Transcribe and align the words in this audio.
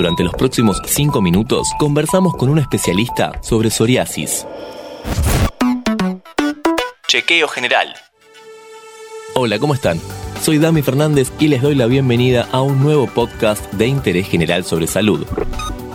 Durante 0.00 0.24
los 0.24 0.32
próximos 0.32 0.80
5 0.82 1.20
minutos 1.20 1.68
conversamos 1.78 2.34
con 2.34 2.48
un 2.48 2.58
especialista 2.58 3.32
sobre 3.42 3.68
psoriasis. 3.68 4.46
Chequeo 7.06 7.46
general. 7.46 7.94
Hola, 9.34 9.58
¿cómo 9.58 9.74
están? 9.74 10.00
Soy 10.40 10.56
Dami 10.56 10.80
Fernández 10.80 11.30
y 11.38 11.48
les 11.48 11.60
doy 11.60 11.74
la 11.74 11.84
bienvenida 11.84 12.48
a 12.50 12.62
un 12.62 12.82
nuevo 12.82 13.08
podcast 13.08 13.70
de 13.74 13.88
interés 13.88 14.26
general 14.26 14.64
sobre 14.64 14.86
salud. 14.86 15.26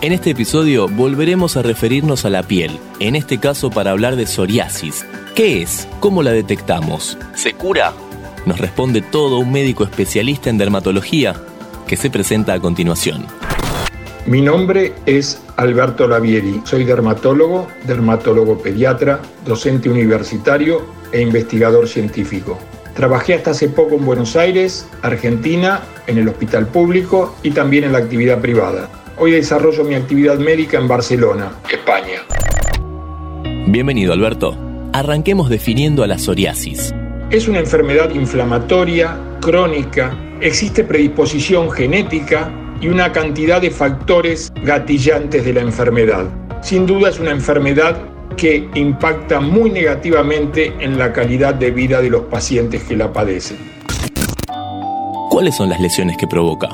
En 0.02 0.12
este 0.12 0.30
episodio 0.30 0.88
volveremos 0.88 1.58
a 1.58 1.64
referirnos 1.64 2.26
a 2.26 2.30
la 2.30 2.44
piel, 2.44 2.78
en 3.00 3.16
este 3.16 3.40
caso 3.40 3.72
para 3.72 3.90
hablar 3.90 4.18
de 4.18 4.28
psoriasis. 4.28 5.04
¿Qué 5.34 5.64
es? 5.64 5.88
¿Cómo 6.00 6.22
la 6.22 6.32
detectamos? 6.32 7.18
¿Se 7.34 7.54
cura? 7.54 7.92
Nos 8.46 8.60
responde 8.60 9.02
todo 9.02 9.40
un 9.40 9.52
médico 9.52 9.84
especialista 9.84 10.52
en 10.52 10.60
dermatología 10.60 11.42
que 11.88 11.98
se 11.98 12.12
presenta 12.12 12.54
a 12.54 12.60
continuación. 12.60 13.26
Mi 14.28 14.42
nombre 14.42 14.92
es 15.06 15.40
Alberto 15.56 16.08
Lavieri, 16.08 16.60
soy 16.64 16.84
dermatólogo, 16.84 17.68
dermatólogo 17.86 18.58
pediatra, 18.58 19.20
docente 19.46 19.88
universitario 19.88 20.82
e 21.12 21.22
investigador 21.22 21.88
científico. 21.88 22.58
Trabajé 22.96 23.36
hasta 23.36 23.52
hace 23.52 23.70
poco 23.70 23.98
en 23.98 24.06
Buenos 24.06 24.36
Aires, 24.36 24.90
Argentina, 25.04 25.84
en 26.08 26.18
el 26.18 26.28
hospital 26.28 26.66
público 26.66 27.36
y 27.44 27.52
también 27.52 27.84
en 27.84 27.92
la 27.92 28.00
actividad 28.00 28.42
privada. 28.42 28.90
Hoy 29.20 29.30
desarrollo 29.30 29.84
mi 29.84 29.94
actividad 29.94 30.40
médica 30.40 30.80
en 30.80 30.88
Barcelona, 30.88 31.52
España. 31.72 32.24
Bienvenido 33.68 34.12
Alberto. 34.12 34.58
Arranquemos 34.92 35.50
definiendo 35.52 36.02
a 36.02 36.08
la 36.08 36.18
psoriasis. 36.18 36.96
Es 37.30 37.48
una 37.48 37.60
enfermedad 37.60 38.10
inflamatoria, 38.10 39.20
crónica, 39.40 40.18
existe 40.42 40.84
predisposición 40.84 41.70
genética 41.70 42.52
y 42.82 42.88
una 42.88 43.12
cantidad 43.12 43.62
de 43.62 43.72
factores 43.72 44.52
gatillantes 44.64 45.46
de 45.46 45.54
la 45.54 45.62
enfermedad. 45.62 46.26
Sin 46.62 46.86
duda 46.86 47.10
es 47.10 47.20
una 47.20 47.32
enfermedad 47.32 47.98
que 48.38 48.68
impacta 48.76 49.40
muy 49.40 49.70
negativamente 49.70 50.74
en 50.80 50.98
la 50.98 51.14
calidad 51.14 51.56
de 51.56 51.72
vida 51.72 52.02
de 52.02 52.10
los 52.10 52.24
pacientes 52.24 52.84
que 52.84 52.96
la 52.96 53.12
padecen. 53.14 53.58
¿Cuáles 55.30 55.56
son 55.56 55.70
las 55.70 55.80
lesiones 55.80 56.18
que 56.18 56.28
provoca? 56.28 56.70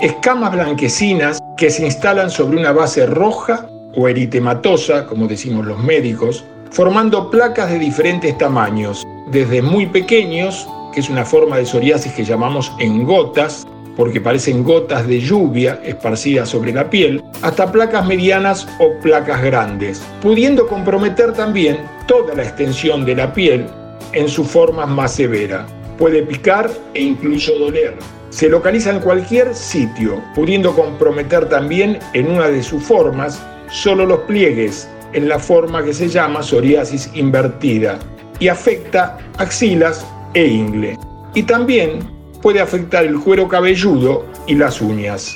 Escamas 0.00 0.52
blanquecinas 0.52 1.38
que 1.56 1.70
se 1.70 1.84
instalan 1.84 2.30
sobre 2.30 2.58
una 2.58 2.72
base 2.72 3.06
roja 3.06 3.68
o 3.96 4.08
eritematosa, 4.08 5.06
como 5.06 5.26
decimos 5.26 5.64
los 5.64 5.78
médicos, 5.78 6.44
formando 6.70 7.30
placas 7.30 7.70
de 7.70 7.78
diferentes 7.78 8.36
tamaños, 8.36 9.06
desde 9.30 9.62
muy 9.62 9.86
pequeños, 9.86 10.68
que 10.92 11.00
es 11.00 11.08
una 11.08 11.24
forma 11.24 11.56
de 11.56 11.66
psoriasis 11.66 12.12
que 12.12 12.24
llamamos 12.24 12.72
en 12.80 13.04
gotas, 13.04 13.66
porque 13.96 14.20
parecen 14.20 14.64
gotas 14.64 15.06
de 15.06 15.20
lluvia 15.20 15.80
esparcidas 15.84 16.48
sobre 16.48 16.72
la 16.72 16.90
piel, 16.90 17.22
hasta 17.42 17.70
placas 17.70 18.06
medianas 18.06 18.66
o 18.78 18.92
placas 19.00 19.42
grandes, 19.42 20.02
pudiendo 20.20 20.66
comprometer 20.66 21.32
también 21.32 21.78
toda 22.06 22.34
la 22.34 22.42
extensión 22.42 23.04
de 23.04 23.16
la 23.16 23.32
piel 23.32 23.66
en 24.12 24.28
su 24.28 24.44
forma 24.44 24.86
más 24.86 25.14
severa. 25.14 25.66
Puede 25.98 26.22
picar 26.22 26.70
e 26.94 27.02
incluso 27.02 27.56
doler. 27.58 27.94
Se 28.30 28.48
localiza 28.48 28.90
en 28.90 29.00
cualquier 29.00 29.54
sitio, 29.54 30.20
pudiendo 30.34 30.74
comprometer 30.74 31.48
también 31.48 31.98
en 32.14 32.30
una 32.30 32.48
de 32.48 32.62
sus 32.62 32.82
formas 32.82 33.40
solo 33.70 34.04
los 34.04 34.20
pliegues, 34.20 34.88
en 35.12 35.28
la 35.28 35.38
forma 35.38 35.84
que 35.84 35.94
se 35.94 36.08
llama 36.08 36.42
psoriasis 36.42 37.10
invertida, 37.14 37.98
y 38.40 38.48
afecta 38.48 39.18
axilas 39.38 40.04
e 40.34 40.44
ingle. 40.46 40.98
Y 41.34 41.44
también 41.44 42.00
puede 42.44 42.60
afectar 42.60 43.06
el 43.06 43.18
cuero 43.18 43.48
cabelludo 43.48 44.26
y 44.46 44.54
las 44.54 44.82
uñas. 44.82 45.34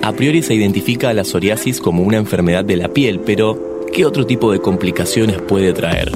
A 0.00 0.12
priori 0.12 0.42
se 0.42 0.54
identifica 0.54 1.08
a 1.08 1.12
la 1.12 1.24
psoriasis 1.24 1.80
como 1.80 2.04
una 2.04 2.18
enfermedad 2.18 2.64
de 2.64 2.76
la 2.76 2.86
piel, 2.86 3.18
pero 3.18 3.82
¿qué 3.92 4.06
otro 4.06 4.24
tipo 4.24 4.52
de 4.52 4.60
complicaciones 4.60 5.42
puede 5.42 5.72
traer? 5.72 6.12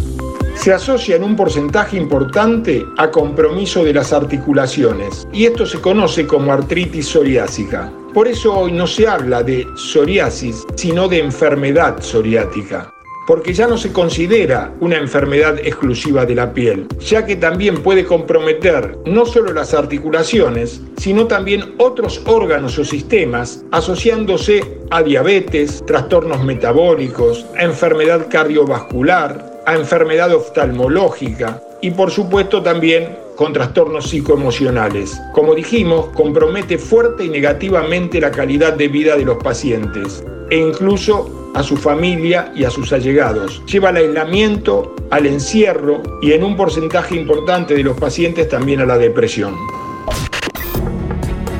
Se 0.55 0.72
asocia 0.72 1.16
en 1.16 1.25
un 1.25 1.34
porcentaje 1.34 1.97
importante 1.97 2.84
a 2.97 3.10
compromiso 3.10 3.83
de 3.83 3.93
las 3.93 4.12
articulaciones 4.12 5.27
y 5.33 5.47
esto 5.47 5.66
se 5.66 5.81
conoce 5.81 6.25
como 6.25 6.53
artritis 6.53 7.09
psoriásica. 7.09 7.93
Por 8.15 8.28
eso 8.28 8.56
hoy 8.56 8.71
no 8.71 8.87
se 8.87 9.09
habla 9.09 9.43
de 9.43 9.66
psoriasis, 9.75 10.65
sino 10.77 11.09
de 11.09 11.19
enfermedad 11.19 12.00
psoriática 12.00 12.96
porque 13.26 13.53
ya 13.53 13.66
no 13.66 13.76
se 13.76 13.92
considera 13.92 14.72
una 14.81 14.97
enfermedad 14.97 15.59
exclusiva 15.59 16.25
de 16.25 16.34
la 16.34 16.53
piel, 16.53 16.87
ya 17.00 17.26
que 17.26 17.37
también 17.37 17.82
puede 17.82 18.04
comprometer 18.04 18.97
no 19.04 19.26
solo 19.26 19.53
las 19.53 19.75
articulaciones, 19.75 20.81
sino 20.97 21.26
también 21.26 21.75
otros 21.78 22.22
órganos 22.26 22.78
o 22.78 22.84
sistemas, 22.84 23.65
asociándose 23.72 24.78
a 24.91 25.03
diabetes, 25.03 25.84
trastornos 25.86 26.44
metabólicos, 26.44 27.47
a 27.59 27.65
enfermedad 27.65 28.28
cardiovascular, 28.31 29.62
a 29.66 29.75
enfermedad 29.75 30.32
oftalmológica 30.32 31.60
y 31.82 31.91
por 31.91 32.10
supuesto 32.10 32.62
también 32.62 33.16
con 33.36 33.53
trastornos 33.53 34.09
psicoemocionales. 34.09 35.20
Como 35.34 35.54
dijimos, 35.54 36.06
compromete 36.15 36.78
fuerte 36.78 37.25
y 37.25 37.28
negativamente 37.28 38.20
la 38.20 38.31
calidad 38.31 38.72
de 38.75 38.88
vida 38.88 39.16
de 39.16 39.25
los 39.25 39.36
pacientes 39.42 40.25
e 40.50 40.56
incluso 40.56 41.46
a 41.56 41.62
su 41.62 41.78
familia 41.78 42.53
y 42.55 42.65
a 42.65 42.71
sus 42.71 42.93
allegados. 42.93 43.62
Lleva 43.65 43.89
al 43.89 43.97
aislamiento, 43.97 44.94
al 45.11 45.25
encierro 45.25 46.03
y 46.21 46.33
en 46.33 46.44
un 46.44 46.55
porcentaje 46.55 47.17
importante 47.17 47.72
de 47.72 47.83
los 47.83 47.99
pacientes 47.99 48.47
también 48.47 48.83
a 48.83 48.84
la 48.84 48.99
depresión. 48.99 49.56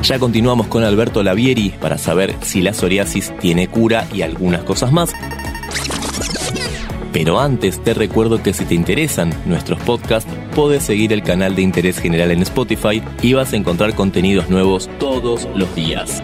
Ya 0.03 0.19
continuamos 0.19 0.67
con 0.67 0.83
Alberto 0.83 1.23
Lavieri 1.23 1.73
para 1.81 1.97
saber 1.97 2.35
si 2.41 2.61
la 2.61 2.73
psoriasis 2.73 3.33
tiene 3.39 3.69
cura 3.69 4.07
y 4.13 4.21
algunas 4.21 4.63
cosas 4.63 4.91
más. 4.91 5.11
Pero 7.11 7.39
antes 7.39 7.83
te 7.83 7.95
recuerdo 7.95 8.43
que 8.43 8.53
si 8.53 8.65
te 8.65 8.75
interesan 8.75 9.33
nuestros 9.47 9.79
podcasts, 9.79 10.31
puedes 10.53 10.83
seguir 10.83 11.11
el 11.11 11.23
canal 11.23 11.55
de 11.55 11.63
Interés 11.63 11.97
General 11.97 12.29
en 12.29 12.43
Spotify 12.43 13.01
y 13.23 13.33
vas 13.33 13.51
a 13.51 13.55
encontrar 13.55 13.95
contenidos 13.95 14.47
nuevos 14.47 14.91
todos 14.99 15.47
los 15.55 15.73
días. 15.73 16.21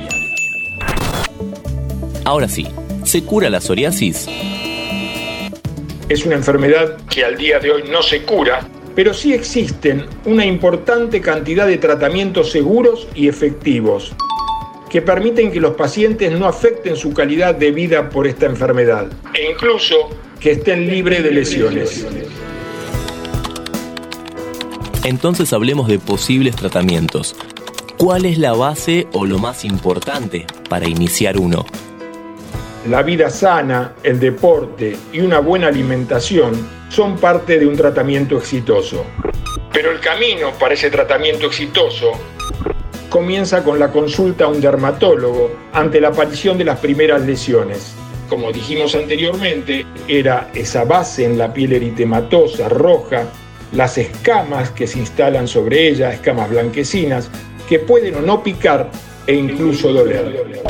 Ahora 2.23 2.47
sí, 2.47 2.67
¿se 3.03 3.23
cura 3.23 3.49
la 3.49 3.61
psoriasis? 3.61 4.27
Es 6.09 6.25
una 6.25 6.35
enfermedad 6.35 6.97
que 7.09 7.23
al 7.23 7.37
día 7.37 7.59
de 7.59 7.71
hoy 7.71 7.83
no 7.89 8.01
se 8.03 8.23
cura, 8.23 8.67
pero 8.95 9.13
sí 9.13 9.33
existen 9.33 10.05
una 10.25 10.45
importante 10.45 11.21
cantidad 11.21 11.67
de 11.67 11.77
tratamientos 11.77 12.51
seguros 12.51 13.07
y 13.15 13.27
efectivos 13.27 14.13
que 14.89 15.01
permiten 15.01 15.51
que 15.51 15.59
los 15.59 15.75
pacientes 15.75 16.31
no 16.31 16.45
afecten 16.45 16.95
su 16.95 17.13
calidad 17.13 17.55
de 17.55 17.71
vida 17.71 18.09
por 18.09 18.27
esta 18.27 18.45
enfermedad 18.45 19.07
e 19.33 19.51
incluso 19.51 19.95
que 20.39 20.51
estén 20.51 20.87
libres 20.87 21.23
de 21.23 21.31
lesiones. 21.31 22.05
Entonces 25.03 25.51
hablemos 25.51 25.87
de 25.87 25.99
posibles 25.99 26.55
tratamientos. 26.55 27.35
¿Cuál 27.97 28.25
es 28.25 28.37
la 28.37 28.53
base 28.53 29.07
o 29.13 29.25
lo 29.25 29.39
más 29.39 29.65
importante 29.65 30.45
para 30.69 30.87
iniciar 30.87 31.39
uno? 31.39 31.65
La 32.89 33.01
vida 33.01 33.29
sana, 33.29 33.93
el 34.03 34.19
deporte 34.19 34.97
y 35.13 35.21
una 35.21 35.39
buena 35.39 35.67
alimentación 35.67 36.51
son 36.89 37.15
parte 37.15 37.57
de 37.57 37.65
un 37.65 37.77
tratamiento 37.77 38.37
exitoso. 38.37 39.05
Pero 39.71 39.89
el 39.89 40.01
camino 40.01 40.51
para 40.59 40.73
ese 40.73 40.89
tratamiento 40.89 41.47
exitoso 41.47 42.11
comienza 43.07 43.63
con 43.63 43.79
la 43.79 43.89
consulta 43.89 44.43
a 44.45 44.47
un 44.49 44.59
dermatólogo 44.59 45.51
ante 45.71 46.01
la 46.01 46.09
aparición 46.09 46.57
de 46.57 46.65
las 46.65 46.79
primeras 46.79 47.21
lesiones. 47.21 47.95
Como 48.27 48.51
dijimos 48.51 48.95
anteriormente, 48.95 49.85
era 50.09 50.49
esa 50.53 50.83
base 50.83 51.23
en 51.23 51.37
la 51.37 51.53
piel 51.53 51.71
eritematosa, 51.71 52.67
roja, 52.67 53.23
las 53.71 53.97
escamas 53.97 54.71
que 54.71 54.87
se 54.87 54.99
instalan 54.99 55.47
sobre 55.47 55.87
ella, 55.87 56.11
escamas 56.11 56.49
blanquecinas, 56.49 57.29
que 57.69 57.79
pueden 57.79 58.15
o 58.15 58.21
no 58.21 58.43
picar 58.43 58.91
e 59.25 59.35
incluso 59.35 59.93
doler. 59.93 60.61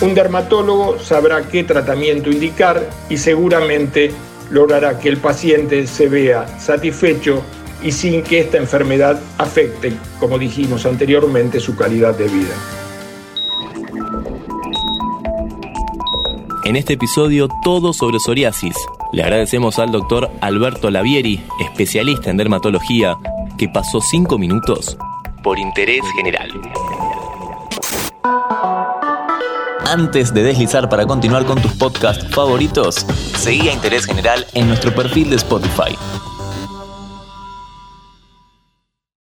Un 0.00 0.14
dermatólogo 0.14 0.98
sabrá 0.98 1.46
qué 1.48 1.62
tratamiento 1.62 2.30
indicar 2.30 2.88
y 3.10 3.18
seguramente 3.18 4.10
logrará 4.50 4.98
que 4.98 5.10
el 5.10 5.18
paciente 5.18 5.86
se 5.86 6.08
vea 6.08 6.58
satisfecho 6.58 7.42
y 7.82 7.92
sin 7.92 8.22
que 8.22 8.40
esta 8.40 8.56
enfermedad 8.56 9.20
afecte, 9.36 9.92
como 10.18 10.38
dijimos 10.38 10.86
anteriormente, 10.86 11.60
su 11.60 11.76
calidad 11.76 12.16
de 12.16 12.28
vida. 12.28 12.54
En 16.64 16.76
este 16.76 16.94
episodio 16.94 17.48
todo 17.62 17.92
sobre 17.92 18.18
psoriasis. 18.20 18.76
Le 19.12 19.22
agradecemos 19.22 19.78
al 19.78 19.90
doctor 19.90 20.30
Alberto 20.40 20.90
Lavieri, 20.90 21.42
especialista 21.60 22.30
en 22.30 22.36
dermatología, 22.36 23.16
que 23.58 23.68
pasó 23.68 24.00
cinco 24.00 24.38
minutos 24.38 24.96
por 25.42 25.58
interés 25.58 26.02
general. 26.16 26.48
Antes 29.90 30.32
de 30.32 30.44
deslizar 30.44 30.88
para 30.88 31.04
continuar 31.04 31.44
con 31.44 31.60
tus 31.60 31.72
podcasts 31.72 32.24
favoritos, 32.32 33.04
seguí 33.36 33.68
a 33.68 33.72
Interés 33.72 34.06
General 34.06 34.46
en 34.54 34.68
nuestro 34.68 34.94
perfil 34.94 35.30
de 35.30 35.34
Spotify 35.36 35.98